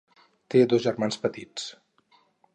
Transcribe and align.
Té 0.53 0.61
dos 0.71 0.81
germans 0.85 1.21
petits: 1.27 1.69